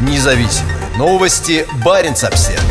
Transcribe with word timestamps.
Независимые 0.00 0.76
новости. 0.96 1.66
Барин 1.84 2.12
обсерва 2.12 2.62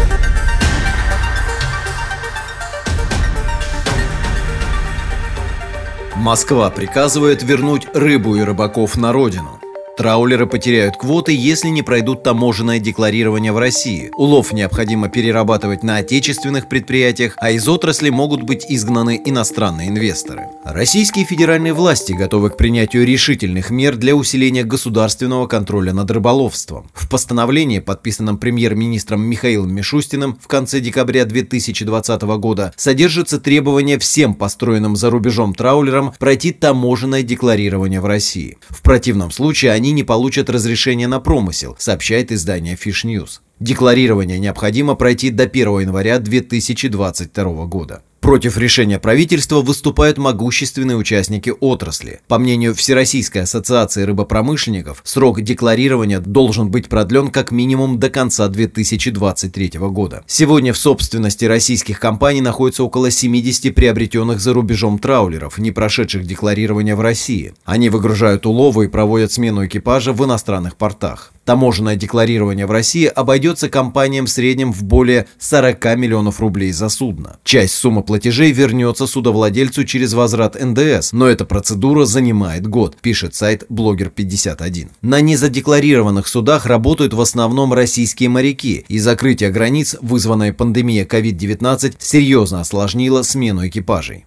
Москва 6.15 6.69
приказывает 6.69 7.43
вернуть 7.43 7.87
рыбу 7.93 8.35
и 8.35 8.41
рыбаков 8.41 8.95
на 8.95 9.11
родину. 9.11 9.62
Траулеры 9.95 10.47
потеряют 10.47 10.97
квоты, 10.97 11.35
если 11.35 11.67
не 11.67 11.83
пройдут 11.83 12.23
таможенное 12.23 12.79
декларирование 12.79 13.51
в 13.51 13.59
России. 13.59 14.09
Улов 14.17 14.51
необходимо 14.51 15.08
перерабатывать 15.08 15.83
на 15.83 15.97
отечественных 15.97 16.67
предприятиях, 16.67 17.35
а 17.38 17.52
из 17.52 17.67
отрасли 17.67 18.09
могут 18.09 18.41
быть 18.41 18.66
изгнаны 18.67 19.21
иностранные 19.23 19.90
инвесторы. 19.90 20.48
Российские 20.66 21.26
федеральные 21.26 21.73
власти 21.73 22.13
готовы 22.13 22.49
к 22.49 22.58
принятию 22.58 23.05
решительных 23.05 23.70
мер 23.70 23.95
для 23.95 24.16
усиления 24.16 24.63
государственного 24.63 25.45
контроля 25.45 25.94
над 25.94 26.09
рыболовством. 26.09 26.89
В 26.95 27.07
постановлении, 27.07 27.77
подписанном 27.77 28.40
премьер-министром 28.40 29.21
Михаилом 29.21 29.76
Мишустиным 29.76 30.40
в 30.41 30.48
конце 30.48 30.80
декабря 30.80 31.26
2020 31.26 32.21
года, 32.40 32.73
содержится 32.77 33.40
требование 33.40 33.99
всем 33.99 34.34
построенным 34.34 34.96
за 34.96 35.12
рубежом 35.12 35.54
траулерам 35.54 36.13
пройти 36.18 36.52
таможенное 36.52 37.21
декларирование 37.21 38.02
в 38.02 38.05
России. 38.05 38.57
В 38.70 38.82
противном 38.82 39.30
случае 39.30 39.71
они 39.71 39.83
они 39.84 39.92
не 39.92 40.04
получат 40.04 40.50
разрешения 40.50 41.10
на 41.10 41.20
промысел, 41.20 41.76
сообщает 41.78 42.32
издание 42.32 42.76
Fish 42.76 43.04
News. 43.04 43.41
Декларирование 43.60 44.40
необходимо 44.40 44.96
пройти 44.96 45.30
до 45.30 45.44
1 45.44 45.80
января 45.82 46.20
2022 46.20 47.66
года. 47.66 48.02
Против 48.23 48.58
решения 48.58 49.00
правительства 49.00 49.59
выступают 49.59 50.18
могущественные 50.18 50.95
участники 50.95 51.54
отрасли. 51.59 52.22
По 52.30 52.40
мнению 52.40 52.73
Всероссийской 52.73 53.41
ассоциации 53.41 54.04
рыбопромышленников, 54.04 55.02
срок 55.04 55.41
декларирования 55.41 56.22
должен 56.22 56.72
быть 56.72 56.88
продлен 56.88 57.27
как 57.27 57.52
минимум 57.52 57.99
до 57.99 58.09
конца 58.09 58.48
2023 58.48 59.71
года. 59.90 60.24
Сегодня 60.26 60.71
в 60.71 60.77
собственности 60.77 61.44
российских 61.44 61.99
компаний 61.99 62.40
находится 62.40 62.85
около 62.85 63.12
70 63.12 63.76
приобретенных 63.76 64.39
за 64.39 64.53
рубежом 64.53 64.99
траулеров, 64.99 65.57
не 65.57 65.71
прошедших 65.71 66.25
декларирование 66.25 66.95
в 66.95 67.01
России. 67.01 67.53
Они 67.66 67.89
выгружают 67.89 68.45
уловы 68.45 68.85
и 68.85 68.88
проводят 68.88 69.33
смену 69.33 69.66
экипажа 69.66 70.13
в 70.13 70.23
иностранных 70.23 70.77
портах. 70.77 71.33
Таможенное 71.45 71.95
декларирование 71.95 72.66
в 72.66 72.72
России 72.72 73.05
обойдется 73.05 73.69
компаниям 73.69 74.25
в 74.25 74.30
среднем 74.30 74.72
в 74.72 74.83
более 74.83 75.27
40 75.39 75.97
миллионов 75.97 76.39
рублей 76.39 76.72
за 76.72 76.89
судно. 76.89 77.38
Часть 77.44 77.75
суммы 77.75 78.03
платежей 78.03 78.52
вернется 78.52 79.08
судовладельцу 79.08 79.83
через 79.83 80.13
возврат 80.13 80.55
НДС, 80.61 81.11
но 81.11 81.27
эта 81.27 81.45
процедура 81.45 82.05
занимает 82.05 82.66
год, 82.67 82.95
пишет 83.02 83.35
сайт 83.35 83.66
Блогер51. 83.69 84.89
На 85.02 85.19
незадекларированных 85.19 86.27
судах 86.27 86.66
работают 86.66 87.13
в 87.13 87.19
основном 87.22 87.73
российские 87.73 88.30
моряки, 88.30 88.85
и 88.88 89.00
закрытие 89.00 89.50
границ, 89.50 89.97
вызванное 90.02 90.53
пандемией 90.53 91.05
COVID-19, 91.05 91.95
серьезно 92.00 92.61
осложнило 92.61 93.22
смену 93.23 93.67
экипажей 93.67 94.25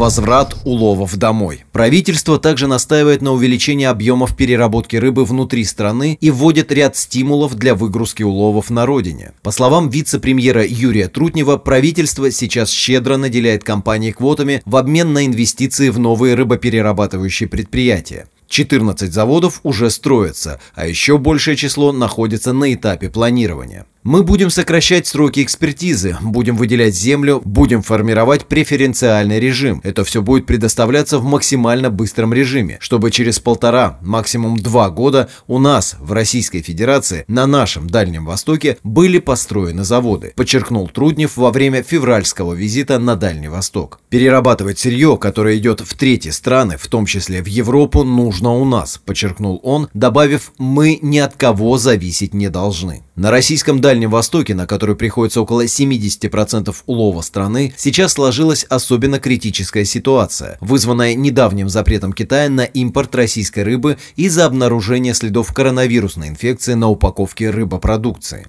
возврат 0.00 0.56
уловов 0.64 1.18
домой. 1.18 1.64
Правительство 1.72 2.38
также 2.38 2.66
настаивает 2.66 3.20
на 3.20 3.32
увеличении 3.32 3.84
объемов 3.84 4.34
переработки 4.34 4.96
рыбы 4.96 5.26
внутри 5.26 5.62
страны 5.62 6.16
и 6.22 6.30
вводит 6.30 6.72
ряд 6.72 6.96
стимулов 6.96 7.54
для 7.54 7.74
выгрузки 7.74 8.22
уловов 8.22 8.70
на 8.70 8.86
родине. 8.86 9.32
По 9.42 9.50
словам 9.50 9.90
вице-премьера 9.90 10.64
Юрия 10.64 11.08
Трутнева, 11.08 11.58
правительство 11.58 12.30
сейчас 12.30 12.70
щедро 12.70 13.18
наделяет 13.18 13.62
компании 13.62 14.12
квотами 14.12 14.62
в 14.64 14.76
обмен 14.76 15.12
на 15.12 15.26
инвестиции 15.26 15.90
в 15.90 15.98
новые 15.98 16.34
рыбоперерабатывающие 16.34 17.50
предприятия. 17.50 18.26
14 18.48 19.12
заводов 19.12 19.60
уже 19.62 19.90
строятся, 19.90 20.60
а 20.74 20.86
еще 20.86 21.18
большее 21.18 21.56
число 21.56 21.92
находится 21.92 22.54
на 22.54 22.72
этапе 22.72 23.10
планирования. 23.10 23.84
Мы 24.02 24.22
будем 24.22 24.48
сокращать 24.48 25.06
сроки 25.06 25.42
экспертизы, 25.42 26.16
будем 26.22 26.56
выделять 26.56 26.94
землю, 26.94 27.42
будем 27.44 27.82
формировать 27.82 28.46
преференциальный 28.46 29.38
режим. 29.38 29.82
Это 29.84 30.04
все 30.04 30.22
будет 30.22 30.46
предоставляться 30.46 31.18
в 31.18 31.24
максимально 31.24 31.90
быстром 31.90 32.32
режиме, 32.32 32.78
чтобы 32.80 33.10
через 33.10 33.40
полтора, 33.40 33.98
максимум 34.00 34.56
два 34.56 34.88
года 34.88 35.28
у 35.46 35.58
нас, 35.58 35.96
в 36.00 36.12
Российской 36.12 36.62
Федерации, 36.62 37.26
на 37.28 37.46
нашем 37.46 37.90
Дальнем 37.90 38.24
Востоке 38.24 38.78
были 38.84 39.18
построены 39.18 39.84
заводы, 39.84 40.32
подчеркнул 40.34 40.88
Труднев 40.88 41.36
во 41.36 41.50
время 41.50 41.82
февральского 41.82 42.54
визита 42.54 42.98
на 42.98 43.16
Дальний 43.16 43.48
Восток. 43.48 44.00
Перерабатывать 44.08 44.78
сырье, 44.78 45.18
которое 45.18 45.58
идет 45.58 45.80
в 45.80 45.94
третьи 45.94 46.30
страны, 46.30 46.78
в 46.78 46.86
том 46.86 47.04
числе 47.04 47.42
в 47.42 47.46
Европу, 47.48 48.02
нужно 48.04 48.54
у 48.54 48.64
нас, 48.64 48.96
подчеркнул 48.96 49.60
он, 49.62 49.90
добавив 49.92 50.52
«мы 50.56 50.98
ни 51.02 51.18
от 51.18 51.36
кого 51.36 51.76
зависеть 51.76 52.32
не 52.32 52.48
должны». 52.48 53.02
На 53.14 53.30
российском 53.30 53.82
Дальнем 53.82 53.89
Востоке, 54.10 54.54
на 54.54 54.66
который 54.66 54.94
приходится 54.94 55.40
около 55.40 55.64
70% 55.64 56.74
улова 56.86 57.22
страны, 57.22 57.74
сейчас 57.76 58.12
сложилась 58.12 58.64
особенно 58.64 59.18
критическая 59.18 59.84
ситуация, 59.84 60.58
вызванная 60.60 61.14
недавним 61.14 61.68
запретом 61.68 62.12
Китая 62.12 62.48
на 62.48 62.64
импорт 62.64 63.14
российской 63.14 63.64
рыбы 63.64 63.98
из-за 64.16 64.46
обнаружения 64.46 65.12
следов 65.14 65.52
коронавирусной 65.52 66.28
инфекции 66.28 66.74
на 66.74 66.88
упаковке 66.88 67.50
рыбопродукции. 67.50 68.46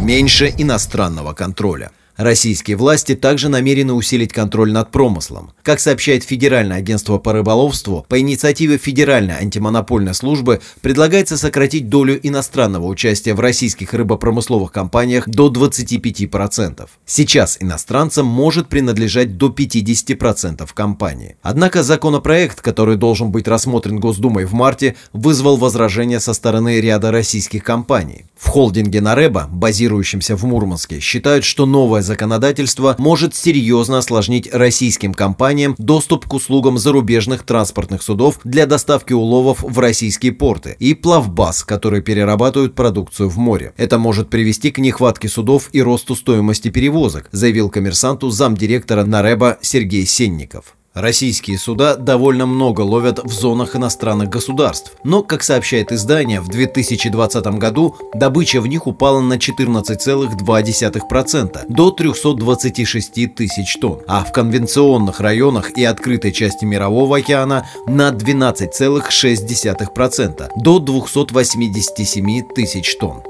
Меньше 0.00 0.52
иностранного 0.58 1.32
контроля. 1.32 1.90
Российские 2.16 2.76
власти 2.76 3.16
также 3.16 3.48
намерены 3.48 3.92
усилить 3.92 4.32
контроль 4.32 4.70
над 4.70 4.92
промыслом. 4.92 5.50
Как 5.62 5.80
сообщает 5.80 6.22
Федеральное 6.22 6.76
агентство 6.76 7.18
по 7.18 7.32
рыболовству, 7.32 8.06
по 8.08 8.20
инициативе 8.20 8.78
Федеральной 8.78 9.34
антимонопольной 9.34 10.14
службы 10.14 10.60
предлагается 10.80 11.36
сократить 11.36 11.88
долю 11.88 12.20
иностранного 12.22 12.86
участия 12.86 13.34
в 13.34 13.40
российских 13.40 13.94
рыбопромысловых 13.94 14.70
компаниях 14.70 15.28
до 15.28 15.48
25%. 15.48 16.88
Сейчас 17.04 17.56
иностранцам 17.58 18.26
может 18.26 18.68
принадлежать 18.68 19.36
до 19.36 19.48
50% 19.48 20.68
компании. 20.72 21.36
Однако 21.42 21.82
законопроект, 21.82 22.60
который 22.60 22.96
должен 22.96 23.32
быть 23.32 23.48
рассмотрен 23.48 23.98
Госдумой 23.98 24.44
в 24.44 24.52
марте, 24.52 24.94
вызвал 25.12 25.56
возражения 25.56 26.20
со 26.20 26.32
стороны 26.32 26.80
ряда 26.80 27.10
российских 27.10 27.64
компаний. 27.64 28.26
В 28.36 28.48
холдинге 28.48 29.00
Нареба, 29.00 29.48
базирующемся 29.50 30.36
в 30.36 30.44
Мурманске, 30.44 31.00
считают, 31.00 31.44
что 31.44 31.66
новое 31.66 32.03
законодательство 32.04 32.94
может 32.98 33.34
серьезно 33.34 33.98
осложнить 33.98 34.48
российским 34.52 35.12
компаниям 35.12 35.74
доступ 35.78 36.26
к 36.26 36.34
услугам 36.34 36.78
зарубежных 36.78 37.42
транспортных 37.42 38.02
судов 38.02 38.38
для 38.44 38.66
доставки 38.66 39.12
уловов 39.12 39.62
в 39.62 39.78
российские 39.78 40.32
порты 40.32 40.76
и 40.78 40.94
плавбаз, 40.94 41.64
которые 41.64 42.02
перерабатывают 42.02 42.74
продукцию 42.74 43.28
в 43.28 43.38
море. 43.38 43.72
Это 43.76 43.98
может 43.98 44.30
привести 44.30 44.70
к 44.70 44.78
нехватке 44.78 45.28
судов 45.28 45.70
и 45.72 45.82
росту 45.82 46.14
стоимости 46.14 46.68
перевозок, 46.68 47.28
заявил 47.32 47.70
коммерсанту 47.70 48.30
замдиректора 48.30 49.04
Нареба 49.04 49.58
Сергей 49.62 50.06
Сенников. 50.06 50.76
Российские 50.94 51.58
суда 51.58 51.96
довольно 51.96 52.46
много 52.46 52.82
ловят 52.82 53.18
в 53.24 53.32
зонах 53.32 53.74
иностранных 53.74 54.28
государств, 54.28 54.92
но, 55.02 55.24
как 55.24 55.42
сообщает 55.42 55.90
издание, 55.90 56.40
в 56.40 56.46
2020 56.46 57.44
году 57.58 57.96
добыча 58.14 58.60
в 58.60 58.68
них 58.68 58.86
упала 58.86 59.20
на 59.20 59.34
14,2% 59.34 61.64
до 61.68 61.90
326 61.90 63.34
тысяч 63.34 63.76
тонн, 63.80 64.02
а 64.06 64.22
в 64.22 64.30
конвенционных 64.30 65.18
районах 65.18 65.76
и 65.76 65.82
открытой 65.82 66.30
части 66.30 66.64
Мирового 66.64 67.16
океана 67.16 67.66
на 67.88 68.10
12,6% 68.10 70.48
до 70.62 70.78
287 70.78 72.42
тысяч 72.54 72.96
тонн. 72.98 73.20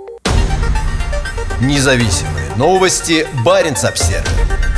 Независимые 1.63 2.55
новости. 2.59 3.27
Барин 3.43 3.75
обсервис 3.83 4.74